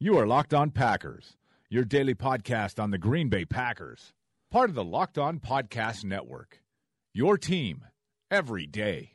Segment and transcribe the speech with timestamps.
[0.00, 1.34] You are Locked On Packers,
[1.68, 4.12] your daily podcast on the Green Bay Packers,
[4.48, 6.62] part of the Locked On Podcast Network.
[7.12, 7.82] Your team
[8.30, 9.14] every day.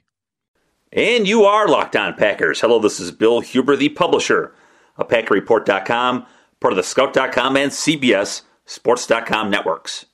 [0.91, 2.59] And you are Locked On Packers.
[2.59, 4.53] Hello, this is Bill Huber, the publisher
[4.97, 6.25] of PackerReport.com,
[6.59, 10.07] part of the Scout.com and CBS Sports.com networks.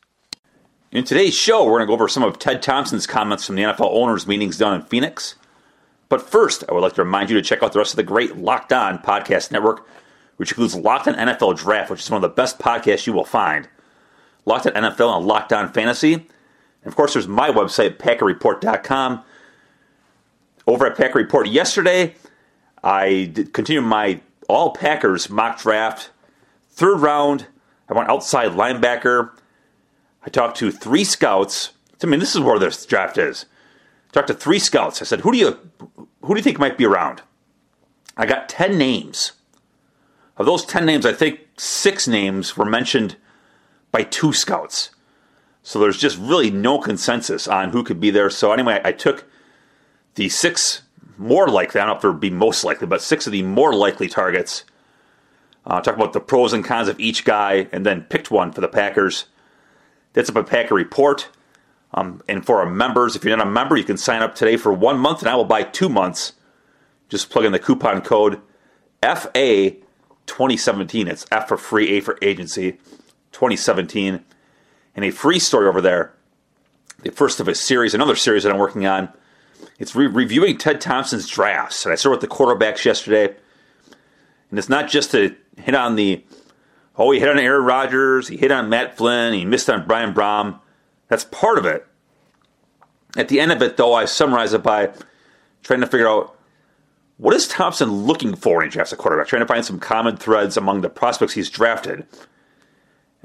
[0.92, 3.64] In today's show, we're going to go over some of Ted Thompson's comments from the
[3.64, 5.34] NFL owners' meetings down in Phoenix.
[6.09, 8.03] But first, I would like to remind you to check out the rest of the
[8.03, 9.88] great Locked On Podcast Network
[10.40, 13.26] which includes Locked On NFL Draft, which is one of the best podcasts you will
[13.26, 13.68] find,
[14.46, 16.14] Locked On NFL and Locked On Fantasy.
[16.14, 16.26] And
[16.86, 19.22] of course, there's my website, PackerReport.com.
[20.66, 22.16] Over at Packer Report yesterday,
[22.81, 26.09] I continued my all Packers mock draft.
[26.70, 27.48] Third round,
[27.90, 29.31] I went outside linebacker.
[30.26, 31.72] I talked to three scouts.
[32.02, 33.46] I mean, this is where this draft is.
[34.09, 35.02] I talked to three scouts.
[35.02, 35.59] I said, "Who do you,
[36.22, 37.24] who do you think might be around?"
[38.16, 39.34] I got ten names.
[40.39, 43.17] Of those 10 names, I think six names were mentioned
[43.91, 44.91] by two scouts.
[45.61, 48.29] So there's just really no consensus on who could be there.
[48.29, 49.25] So anyway, I took
[50.16, 50.83] the six
[51.17, 53.44] more likely, I don't know if there would be most likely, but six of the
[53.44, 54.63] more likely targets.
[55.66, 58.61] Uh, talk about the pros and cons of each guy, and then picked one for
[58.61, 59.25] the Packers.
[60.13, 61.27] That's up Packer Report.
[61.94, 64.56] Um, and for our members, if you're not a member, you can sign up today
[64.56, 66.33] for one month, and I will buy two months.
[67.09, 68.41] Just plug in the coupon code
[69.03, 69.75] FA
[70.29, 71.07] 2017.
[71.07, 72.73] It's F for free, A for agency,
[73.34, 74.23] 2017.
[74.95, 76.13] And a free story over there,
[77.01, 79.09] the first of a series, another series that I'm working on.
[79.79, 81.85] It's re- reviewing Ted Thompson's drafts.
[81.85, 83.35] And I started with the quarterbacks yesterday.
[84.50, 86.23] And it's not just to hit on the,
[86.95, 90.13] oh, he hit on Aaron Rodgers, he hit on Matt Flynn, he missed on Brian
[90.13, 90.59] Brohm.
[91.07, 91.85] That's part of it.
[93.18, 94.91] At the end of it, though, I summarize it by
[95.63, 96.38] trying to figure out
[97.19, 99.28] what is Thompson looking for he drafts a quarterback?
[99.28, 102.07] Trying to find some common threads among the prospects he's drafted,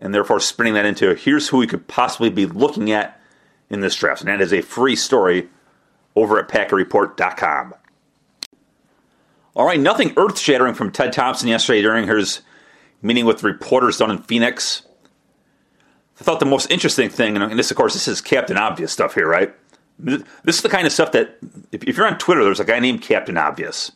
[0.00, 3.21] and therefore spinning that into here's who he could possibly be looking at
[3.71, 4.21] in this draft.
[4.21, 5.49] And that is a free story
[6.16, 7.75] over at PackerReport.com.
[9.55, 12.41] All right, nothing earth shattering from Ted Thompson yesterday during his
[13.00, 14.82] meeting with reporters down in Phoenix.
[16.21, 19.15] I thought the most interesting thing, and this, of course, this is Captain Obvious stuff
[19.15, 19.55] here, right?
[19.99, 21.38] This is the kind of stuff that,
[21.72, 23.93] if, if you're on Twitter, there's a guy named Captain Obvious.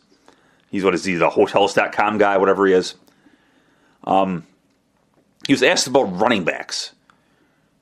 [0.71, 2.95] He's what is he, the Hotels.com guy, whatever he is.
[4.03, 4.45] Um,
[5.47, 6.93] he was asked about running backs.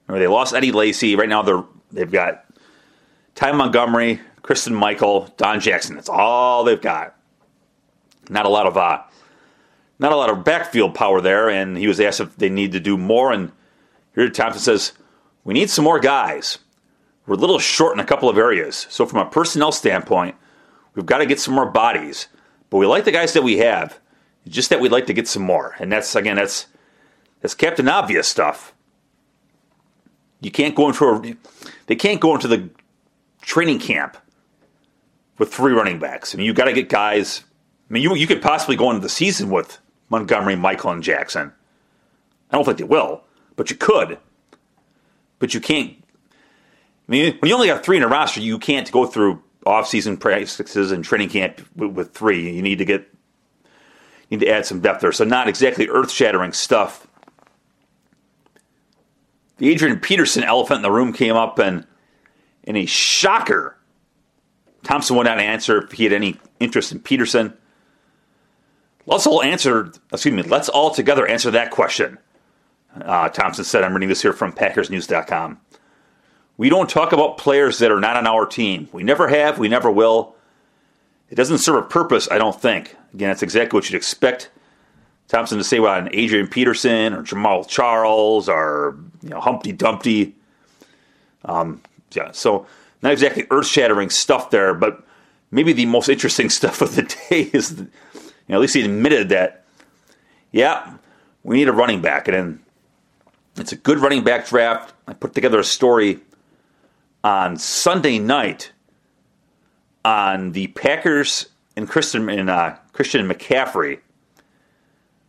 [0.07, 1.15] Remember, they lost Eddie Lacy.
[1.15, 2.45] Right now, they're they've got
[3.35, 5.95] Ty Montgomery, Christine Michael, Don Jackson.
[5.95, 7.15] That's all they've got.
[8.29, 9.03] Not a lot of uh,
[9.99, 11.49] not a lot of backfield power there.
[11.49, 13.31] And he was asked if they need to do more.
[13.31, 13.51] And
[14.15, 14.93] here Thompson says,
[15.43, 16.59] "We need some more guys."
[17.27, 18.87] We're a little short in a couple of areas.
[18.89, 20.35] So, from a personnel standpoint,
[20.95, 22.27] we've got to get some more bodies.
[22.69, 23.99] But we like the guys that we have.
[24.45, 25.75] It's just that we'd like to get some more.
[25.79, 26.67] And that's, again, that's,
[27.41, 28.73] that's Captain Obvious stuff.
[30.39, 31.35] You can't go into a,
[31.87, 32.69] they can't go into the
[33.41, 34.17] training camp
[35.37, 36.33] with three running backs.
[36.33, 37.43] I mean, you've got to get guys.
[37.89, 39.79] I mean, you, you could possibly go into the season with
[40.09, 41.51] Montgomery, Michael, and Jackson.
[42.51, 43.23] I don't think they will,
[43.55, 44.17] but you could.
[45.39, 45.97] But you can't
[47.07, 50.17] I mean, when you only have three in a roster, you can't go through off-season
[50.17, 52.53] practices and training camp with, three.
[52.53, 53.07] You need to get
[54.29, 55.11] need to add some depth there.
[55.13, 57.07] So not exactly earth-shattering stuff.
[59.57, 61.87] The Adrian Peterson elephant in the room came up, and
[62.63, 63.77] in a shocker,
[64.83, 67.53] Thompson out and answer if he had any interest in Peterson.
[69.05, 69.93] Let's all answer.
[70.11, 70.43] Excuse me.
[70.43, 72.17] Let's all together answer that question.
[72.93, 75.59] Uh, Thompson said, I'm reading this here from PackersNews.com.
[76.57, 78.89] We don't talk about players that are not on our team.
[78.91, 80.35] We never have, we never will.
[81.29, 82.95] It doesn't serve a purpose, I don't think.
[83.13, 84.49] Again, that's exactly what you'd expect
[85.27, 90.35] Thompson to say about Adrian Peterson or Jamal Charles or you know, Humpty Dumpty.
[91.45, 91.81] Um,
[92.13, 92.65] yeah, so
[93.01, 95.05] not exactly earth shattering stuff there, but
[95.51, 97.87] maybe the most interesting stuff of the day is, you
[98.49, 99.63] know, at least he admitted that,
[100.51, 100.95] yeah,
[101.43, 102.27] we need a running back.
[102.27, 102.59] And
[103.57, 104.93] it's a good running back draft.
[105.07, 106.19] I put together a story
[107.27, 108.71] on Sunday night
[110.05, 113.99] on the Packers and Christian and uh, Christian McCaffrey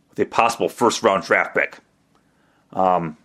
[0.09, 1.79] with a possible first round draft pick.
[2.71, 3.17] Um,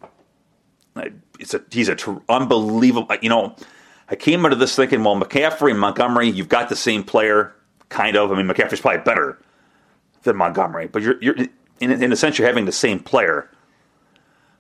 [1.38, 3.16] it's a he's a tr- unbelievable.
[3.22, 3.54] You know,
[4.08, 7.54] I came into this thinking, well, McCaffrey and Montgomery, you've got the same player,
[7.90, 8.32] kind of.
[8.32, 9.40] I mean, McCaffrey's probably better
[10.24, 11.36] than Montgomery, but you're you're
[11.78, 13.48] in, in a sense you're having the same player,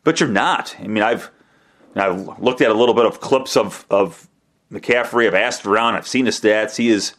[0.04, 0.76] but you're not.
[0.78, 1.32] I mean, I've
[1.94, 4.28] I've looked at a little bit of clips of of
[4.72, 5.26] McCaffrey.
[5.26, 5.94] I've asked around.
[5.94, 6.76] I've seen his stats.
[6.76, 7.14] He is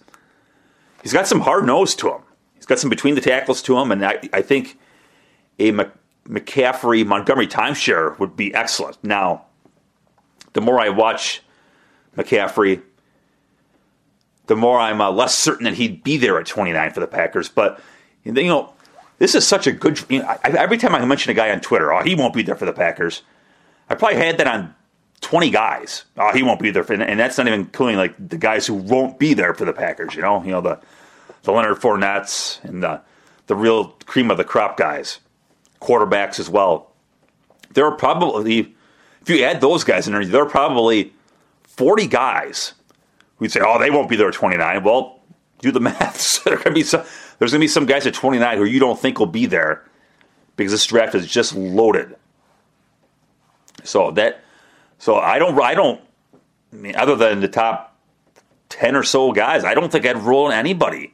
[1.02, 2.22] he's got some hard nose to him.
[2.56, 4.80] He's got some between the tackles to him, and I, I think
[5.60, 5.72] a
[6.28, 9.02] McCaffrey Montgomery timeshare would be excellent.
[9.04, 9.46] Now,
[10.54, 11.42] the more I watch
[12.18, 12.82] McCaffrey,
[14.48, 17.50] the more I'm uh, less certain that he'd be there at 29 for the Packers.
[17.50, 17.80] But
[18.24, 18.74] you know,
[19.20, 20.04] this is such a good.
[20.10, 22.42] You know, I, every time I mention a guy on Twitter, oh, he won't be
[22.42, 23.22] there for the Packers.
[23.90, 24.74] I probably had that on
[25.22, 26.04] 20 guys.
[26.18, 28.74] Oh, he won't be there, for, and that's not even including like the guys who
[28.74, 30.16] won't be there for the Packers.
[30.16, 30.80] You know, you know the
[31.44, 33.02] the Leonard Fournettes and the
[33.48, 35.20] the real cream of the crop guys,
[35.82, 36.92] quarterbacks as well.
[37.74, 38.76] There are probably,
[39.22, 41.14] if you add those guys in there, there are probably
[41.64, 42.74] 40 guys
[43.38, 45.20] who'd say, "Oh, they won't be there at 29." Well,
[45.60, 46.44] do the math.
[46.44, 47.04] there be some,
[47.40, 49.84] there's going to be some guys at 29 who you don't think will be there
[50.56, 52.16] because this draft is just loaded.
[53.86, 54.44] So that,
[54.98, 56.02] so I don't, I don't,
[56.74, 57.98] I mean, other than the top
[58.70, 61.14] 10 or so guys, I don't think I'd roll anybody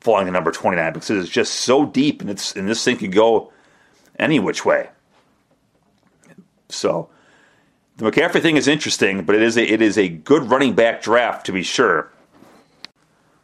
[0.00, 3.12] falling to number 29 because it's just so deep and it's and this thing could
[3.12, 3.52] go
[4.18, 4.88] any which way.
[6.68, 7.08] So
[7.96, 11.02] the McCaffrey thing is interesting, but it is a, it is a good running back
[11.02, 12.12] draft to be sure.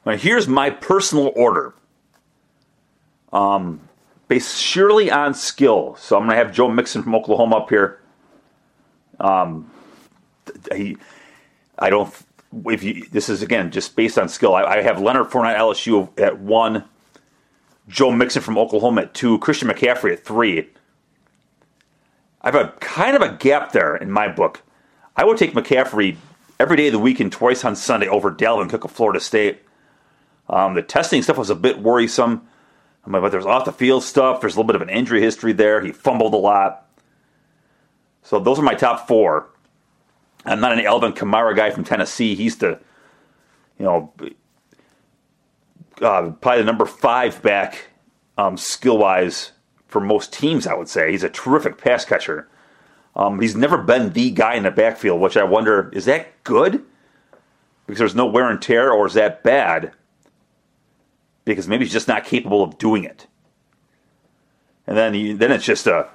[0.05, 1.75] Now here's my personal order.
[3.33, 3.81] Um,
[4.29, 5.97] based surely on skill.
[5.97, 8.02] So I'm going to have Joe Mixon from Oklahoma up here.
[9.20, 9.70] Um,
[10.73, 10.97] he,
[11.79, 12.12] I don't.
[12.67, 14.55] If you, this is again just based on skill.
[14.55, 16.85] I, I have Leonard Fournette LSU at one,
[17.88, 20.69] Joe Mixon from Oklahoma at two, Christian McCaffrey at three.
[22.43, 24.62] I have a kind of a gap there in my book.
[25.17, 26.17] I would take McCaffrey
[26.58, 29.62] every day of the week and twice on Sunday over Dalvin Cook of Florida State.
[30.49, 32.47] Um, the testing stuff was a bit worrisome.
[33.06, 34.41] I mean, but there's off the field stuff.
[34.41, 35.81] There's a little bit of an injury history there.
[35.81, 36.87] He fumbled a lot.
[38.23, 39.49] So those are my top four.
[40.45, 42.35] I'm not an Alvin Kamara guy from Tennessee.
[42.35, 42.81] He's the,
[43.79, 44.13] you know,
[46.01, 47.87] uh, probably the number five back
[48.39, 49.53] um, skill wise
[49.87, 51.11] for most teams, I would say.
[51.11, 52.49] He's a terrific pass catcher.
[53.15, 56.83] Um, he's never been the guy in the backfield, which I wonder is that good?
[57.87, 59.93] Because there's no wear and tear, or is that bad?
[61.45, 63.27] Because maybe he's just not capable of doing it.
[64.87, 66.09] And then he, then it's just a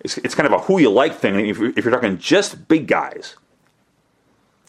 [0.00, 1.46] it's, it's kind of a who you like thing.
[1.46, 3.36] If if you're talking just big guys,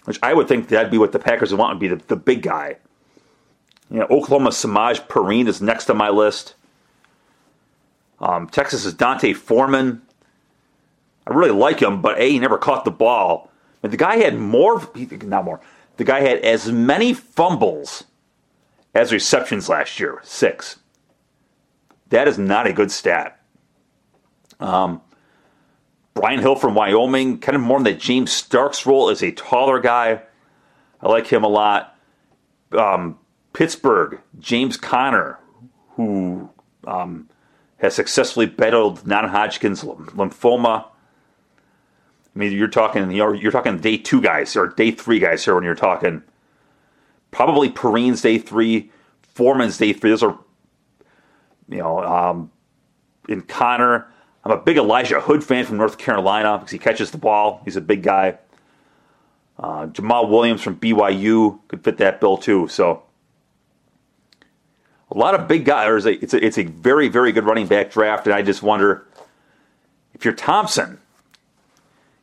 [0.06, 2.15] which I would think that'd be what the Packers would want would be the, the
[2.15, 2.77] big guy.
[3.92, 6.56] You know, Oklahoma Samaje Perine is next on my list.
[8.20, 10.01] Um, Texas is D'Onta Foreman.
[11.25, 13.51] I really like him, but A, he never caught the ball.
[13.82, 14.88] And the guy had more,
[15.24, 15.62] not more,
[15.98, 18.04] the guy had as many fumbles
[18.94, 20.80] as receptions last year, six.
[22.10, 23.39] That is not a good stat.
[24.60, 25.01] Um,
[26.13, 29.80] Brian Hill from Wyoming, kind of more in the James Starks role as a taller
[29.80, 30.22] guy.
[31.01, 31.96] I like him a lot.
[32.72, 33.18] Um,
[33.54, 35.39] Pittsburgh, James Conner,
[35.92, 36.50] who
[36.86, 37.30] um,
[37.78, 40.86] has successfully battled non-Hodgkin's lymphoma.
[40.86, 45.56] I mean, you're talking you're, you're talking day two guys or day three guys here
[45.56, 46.24] when you're talking.
[47.32, 50.10] Probably Perine's day three, Foreman's day three.
[50.10, 50.38] Those are,
[51.70, 52.51] you know, um,
[53.28, 54.12] in Conner.
[54.43, 57.62] I'm a big Elijah Hood fan from North Carolina because he catches the ball.
[57.65, 58.38] He's a big guy.
[59.58, 62.67] Uh, Jamaal Williams from BYU could fit that bill too.
[62.69, 63.03] So
[65.12, 66.05] a lot of big guys.
[66.05, 69.05] It's a, it's a very, very good running back draft, and I just wonder
[70.13, 71.00] if you're Thompson,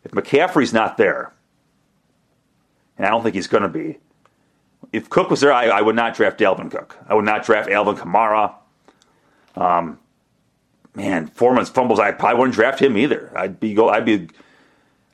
[0.04, 1.32] if McCaffrey's not there,
[2.96, 3.98] and I don't think he's going to be.
[4.92, 6.96] If Cook was there, I, I, would not draft Dalvin Cook.
[7.08, 8.54] I would not draft Alvin Kamara.
[9.56, 9.98] Um,
[10.96, 12.00] man, Foreman's fumbles.
[12.00, 13.30] I probably wouldn't draft him either.
[13.36, 13.88] I'd be go.
[13.88, 14.28] I'd be,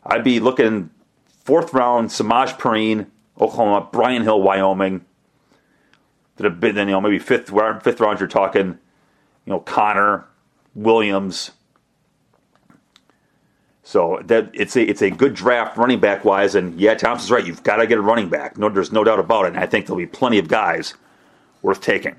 [0.07, 0.91] I'd be looking
[1.45, 2.09] fourth round.
[2.09, 3.07] Samaje Perine,
[3.39, 3.89] Oklahoma.
[3.93, 5.05] Brian Hill, Wyoming.
[6.37, 7.51] That have been you know maybe fifth
[7.83, 8.21] fifth round.
[8.21, 8.79] You're talking,
[9.45, 10.25] you know Conner,
[10.75, 11.51] Williams.
[13.83, 17.45] So that it's a it's a good draft running back wise, and yeah, Thompson's right.
[17.45, 18.57] You've got to get a running back.
[18.57, 19.49] No, there's no doubt about it.
[19.49, 20.95] And I think there'll be plenty of guys
[21.61, 22.19] worth taking.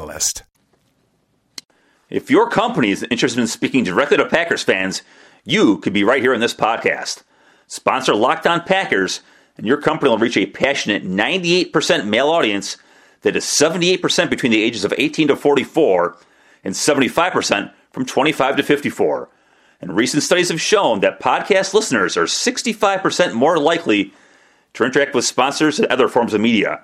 [0.00, 0.44] Catalyst.
[2.08, 5.02] If your company is interested in speaking directly to Packers fans,
[5.44, 7.22] you could be right here in this podcast.
[7.66, 9.20] Sponsor Locked On Packers,
[9.58, 12.78] and your company will reach a passionate 98% male audience
[13.20, 16.16] that is 78% between the ages of 18 to 44
[16.64, 19.28] and 75% from 25 to 54.
[19.82, 24.14] And recent studies have shown that podcast listeners are 65% more likely
[24.72, 26.82] to interact with sponsors and other forms of media.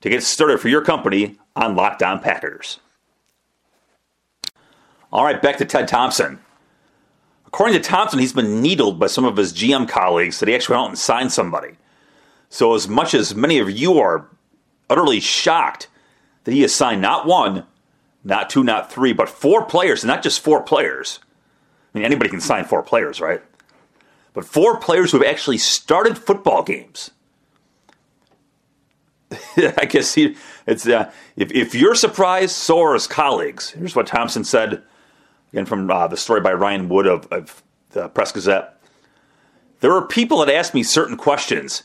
[0.00, 2.80] to get started for your company on Locked On Packers.
[5.12, 6.40] All right, back to Ted Thompson.
[7.46, 10.74] According to Thompson, he's been needled by some of his GM colleagues that he actually
[10.74, 11.76] went out and signed somebody.
[12.48, 14.28] So, as much as many of you are
[14.88, 15.88] utterly shocked
[16.44, 17.64] that he has signed not one,
[18.24, 21.18] not two, not three, but four players, and not just four players.
[21.94, 23.42] I mean, anybody can sign four players, right?
[24.32, 27.10] But four players who have actually started football games.
[29.56, 30.36] I guess he,
[30.66, 33.70] it's uh, if, if you're surprised, so are his colleagues.
[33.70, 34.82] Here's what Thompson said,
[35.52, 38.78] again from uh, the story by Ryan Wood of, of the Press Gazette.
[39.80, 41.82] There are people that ask me certain questions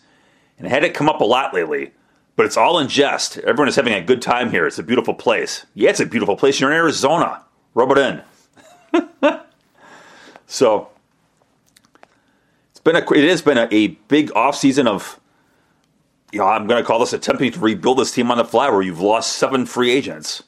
[0.62, 1.91] and had it come up a lot lately.
[2.36, 3.38] But it's all in jest.
[3.39, 4.65] Everyone is having a good time here.
[4.65, 5.65] It's a beautiful place.
[5.74, 6.60] Yeah, it's a beautiful place.
[6.60, 7.44] You're in Arizona.
[7.74, 8.22] Rub it in.
[10.46, 10.89] so
[12.70, 15.20] it's been a it has been a, a big off season of
[16.32, 18.70] you know I'm going to call this attempting to rebuild this team on the fly
[18.70, 20.44] where you've lost seven free agents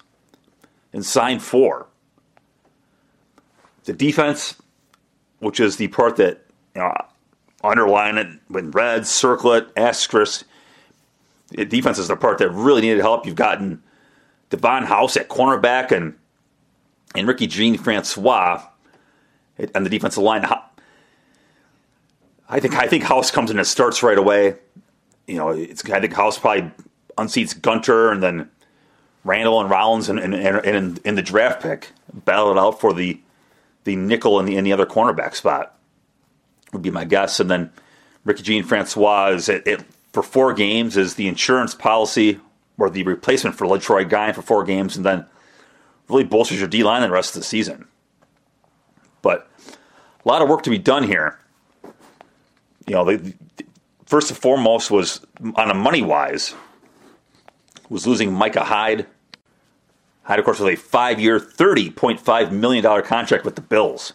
[0.93, 1.87] and signed four.
[3.85, 4.55] The defense,
[5.39, 6.93] which is the part that you know
[7.63, 10.45] underline it in red, circle it, asterisk.
[11.51, 13.25] Defense is the part that really needed help.
[13.25, 13.81] You've gotten
[14.49, 16.15] Davon House at cornerback and
[17.15, 18.63] and Ricky Jean Francois
[19.75, 20.45] on the defensive line.
[22.49, 24.55] I think I think House comes in and starts right away.
[25.27, 26.71] You know, it's I think House probably
[27.17, 28.49] unseats Gunter and then
[29.23, 32.93] Randall and Rollins and, and, and, and in the draft pick battle it out for
[32.93, 33.19] the
[33.85, 35.77] the nickel and the, and the other cornerback spot
[36.73, 37.39] would be my guess.
[37.39, 37.71] And then
[38.25, 42.39] Ricky Jean Francois is it, it, for four games is the insurance policy
[42.77, 45.25] or the replacement for Letroy Guion for four games, and then
[46.09, 47.87] really bolsters your D line the rest of the season.
[49.21, 49.47] But
[50.25, 51.39] a lot of work to be done here.
[52.87, 53.33] You know, the,
[54.05, 55.25] first and foremost was
[55.55, 56.55] on a money wise
[57.89, 59.07] was losing Micah Hyde.
[60.23, 64.13] Hyde, of course, with a five-year, thirty point five million dollar contract with the Bills.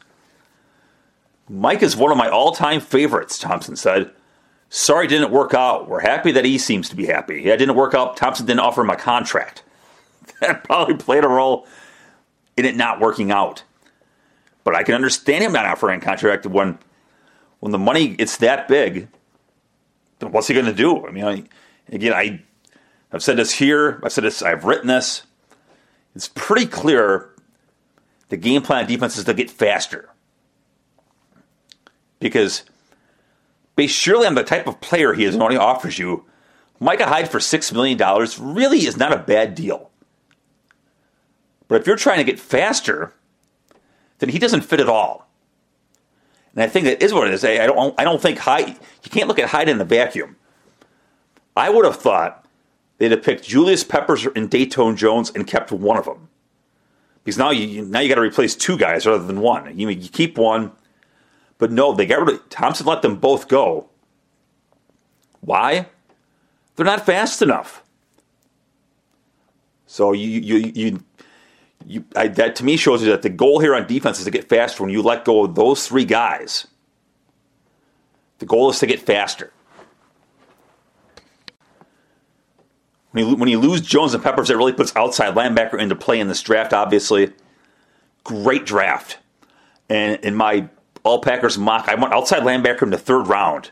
[1.48, 4.10] Mike is one of my all time favorites, Thompson said.
[4.70, 5.88] Sorry didn't work out.
[5.88, 7.42] We're happy that he seems to be happy.
[7.42, 8.18] Yeah, it didn't work out.
[8.18, 9.62] Thompson didn't offer him a contract.
[10.40, 11.66] That probably played a role
[12.56, 13.64] in it not working out.
[14.62, 16.78] But I can understand him not offering a contract when
[17.58, 19.08] when the money it's that big.
[20.20, 21.04] Then What's he going to do?
[21.06, 21.44] I mean, I,
[21.90, 22.40] again, I
[23.10, 24.00] I've said this here.
[24.04, 24.42] I've said this.
[24.42, 25.22] I've written this.
[26.14, 27.30] It's pretty clear
[28.28, 30.08] the game plan defense is to get faster
[32.20, 32.64] because
[33.76, 36.24] based surely on the type of player he is and what he offers you,
[36.80, 37.98] Micah Hyde for $6 million
[38.40, 39.90] really is not a bad deal.
[41.66, 43.12] But if you're trying to get faster,
[44.18, 45.28] then he doesn't fit at all.
[46.54, 47.44] And I think that is what it is.
[47.44, 50.36] I don't, I don't think Hyde, you can't look at Hyde in a vacuum.
[51.56, 52.46] I would have thought
[52.98, 56.28] they'd have picked Julius Peppers and Datone Jones and kept one of them.
[57.24, 59.78] Because now you now you got to replace two guys rather than one.
[59.78, 60.72] You, you keep one,
[61.58, 62.86] but no, they got rid of Thompson.
[62.86, 63.88] Let them both go.
[65.40, 65.88] Why?
[66.76, 67.82] They're not fast enough.
[69.86, 71.04] So you you you,
[71.86, 74.30] you I, that to me shows you that the goal here on defense is to
[74.30, 74.82] get faster.
[74.82, 76.66] When you let go of those three guys,
[78.38, 79.52] the goal is to get faster.
[83.12, 86.20] When you, when you lose Jones and Peppers, it really puts outside linebacker into play
[86.20, 86.72] in this draft.
[86.72, 87.32] Obviously,
[88.22, 89.18] great draft.
[89.88, 90.68] And in my
[91.08, 93.70] All Packers mock, I went outside linebacker in the third round,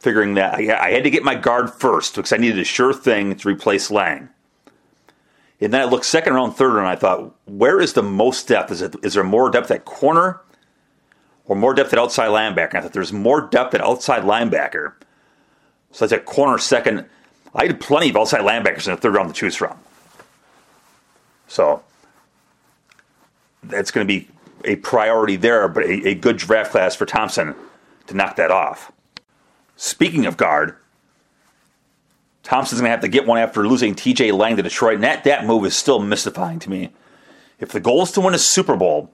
[0.00, 2.92] figuring that I, I had to get my guard first because I needed a sure
[2.92, 4.28] thing to replace Lang.
[5.60, 8.70] And then I looked second round, third, and I thought, where is the most depth?
[8.72, 10.40] Is, it, is there more depth at corner
[11.46, 12.70] or more depth at outside linebacker?
[12.70, 14.94] And I thought there's more depth at outside linebacker.
[15.92, 17.06] So that's at corner second.
[17.54, 19.78] I had plenty of outside linebackers in the third round to choose from.
[21.46, 21.82] So
[23.62, 24.28] that's going to be
[24.64, 27.54] a priority there, but a, a good draft class for Thompson
[28.06, 28.92] to knock that off.
[29.76, 30.76] Speaking of guard,
[32.42, 35.24] Thompson's going to have to get one after losing TJ Lang to Detroit, and that,
[35.24, 36.90] that move is still mystifying to me.
[37.58, 39.10] If the goal is to win a Super Bowl,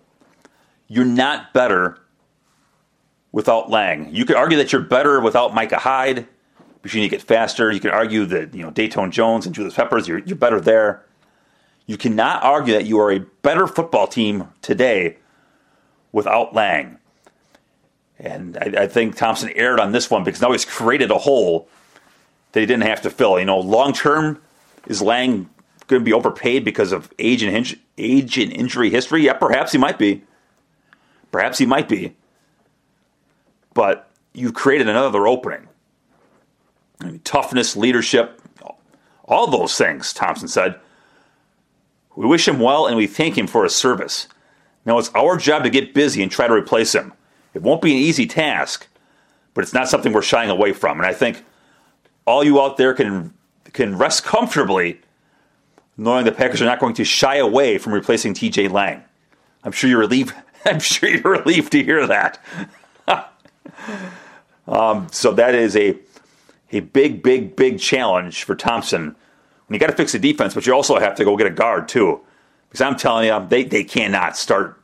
[0.87, 1.99] you're not better
[3.33, 4.15] without Lang.
[4.15, 6.29] You could argue that you're better without Micah Hyde
[6.83, 7.73] because you need to get faster.
[7.73, 11.05] You could argue that you know Datone Jones and Julius Peppers, you're, you're better there.
[11.87, 15.17] You cannot argue that you are a better football team today
[16.13, 16.99] without Lang.
[18.19, 21.69] And I, I, think Thompson erred on this one because now he's created a hole
[22.53, 23.39] that he didn't have to fill.
[23.39, 24.41] You know, long term,
[24.87, 25.49] is Lang
[25.89, 29.23] going to be overpaid because of age and age and injury history?
[29.23, 30.23] Yeah, perhaps he might be.
[31.33, 32.15] Perhaps he might be.
[33.75, 35.69] But you've created another opening.
[37.01, 38.41] I mean, toughness, leadership,
[39.25, 40.79] all those things, Thompson said.
[42.15, 44.29] We wish him well and we thank him for his service.
[44.85, 47.13] Now it's our job to get busy and try to replace him.
[47.55, 48.89] It won't be an easy task,
[49.55, 50.99] but it's not something we're shying away from.
[50.99, 51.45] And I think
[52.27, 53.35] all you out there can
[53.73, 55.01] can rest comfortably
[55.97, 59.03] knowing the Packers are not going to shy away from replacing TJ Lang.
[59.65, 60.35] I'm sure you're relieved.
[60.65, 62.43] I'm sure you're relieved to hear that.
[64.67, 65.97] um, so that is a
[66.75, 69.15] a big, big, big challenge for Thompson
[69.75, 71.89] you got to fix the defense, but you also have to go get a guard
[71.89, 72.21] too.
[72.73, 74.83] Because I'm telling you, they, they cannot start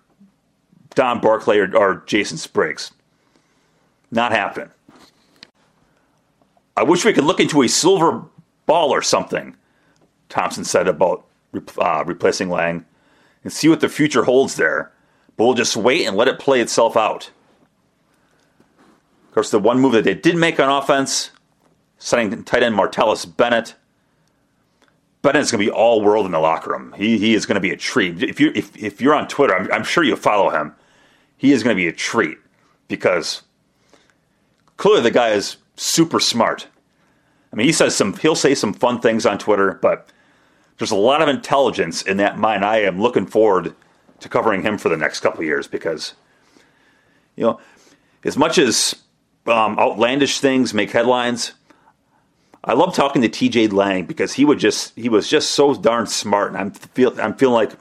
[0.95, 2.93] Don Barclay or, or Jason Spriggs.
[4.11, 4.69] Not happening.
[6.77, 8.23] I wish we could look into a silver
[8.67, 9.57] ball or something,
[10.29, 11.25] Thompson said about
[11.79, 12.85] uh, replacing Lang,
[13.43, 14.93] and see what the future holds there.
[15.39, 17.31] But we'll just wait and let it play itself out.
[19.29, 21.31] Of course, the one move that they did make on offense,
[21.97, 23.77] signing tight end Martellus Bennett,
[25.23, 26.95] Bennett's going to be all world in the locker room.
[26.97, 28.23] He, he is going to be a treat.
[28.23, 30.75] If you if, if you're on Twitter, I'm, I'm sure you follow him.
[31.37, 32.39] He is going to be a treat
[32.89, 33.43] because
[34.77, 36.69] clearly the guy is super smart.
[37.53, 40.11] I mean, he says some he'll say some fun things on Twitter, but
[40.79, 42.65] there's a lot of intelligence in that mind.
[42.65, 43.75] I am looking forward
[44.21, 46.15] to covering him for the next couple years because
[47.37, 47.61] you know,
[48.25, 48.95] as much as
[49.47, 51.53] um, outlandish things make headlines,
[52.65, 56.07] I love talking to TJ Lang because he would just he was just so darn
[56.07, 57.73] smart, and I'm feel I'm feeling like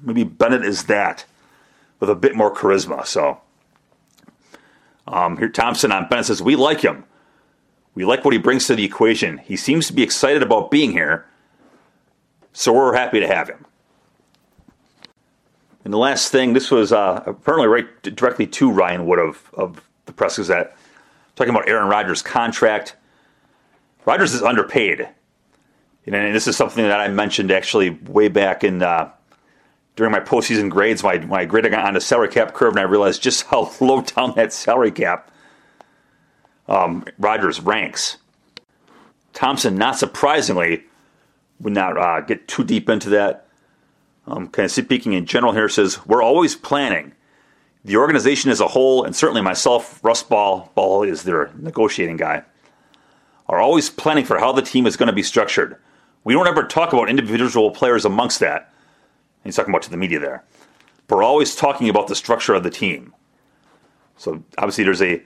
[0.00, 1.24] maybe Bennett is that
[2.00, 3.06] with a bit more charisma.
[3.06, 3.40] So
[5.06, 7.04] um, here Thompson on Bennett says we like him.
[7.94, 9.38] We like what he brings to the equation.
[9.38, 11.26] He seems to be excited about being here,
[12.52, 13.66] so we're happy to have him.
[15.84, 19.82] And the last thing, this was uh, apparently right directly to Ryan Wood of, of
[20.06, 20.76] the Press Gazette,
[21.34, 22.96] talking about Aaron Rodgers' contract.
[24.04, 25.08] Rodgers is underpaid.
[26.06, 29.10] And this is something that I mentioned actually way back in uh,
[29.94, 33.22] during my postseason grades when I graded on the salary cap curve, and I realized
[33.22, 35.30] just how low down that salary cap
[36.68, 38.18] um, Rodgers ranks.
[39.32, 40.84] Thompson, not surprisingly,
[41.60, 43.46] would not uh, get too deep into that.
[44.26, 47.12] Um, kind of speaking in general here, says we're always planning.
[47.84, 52.44] The organization as a whole, and certainly myself, Russ Ball, Ball is their negotiating guy
[53.52, 55.76] are always planning for how the team is going to be structured.
[56.24, 58.72] We don't ever talk about individual players amongst that.
[59.44, 60.42] He's talking about to the media there.
[61.06, 63.12] But we're always talking about the structure of the team.
[64.16, 65.22] So obviously, there's a.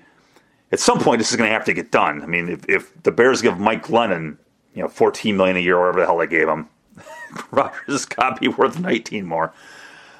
[0.73, 2.21] At some point, this is going to have to get done.
[2.23, 4.37] I mean, if, if the Bears give Mike Glennon,
[4.75, 6.69] you know, 14 million a year, or whatever the hell they gave him,
[7.53, 9.53] Rodgers has got to be worth 19 more.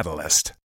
[0.01, 0.53] Catalyst.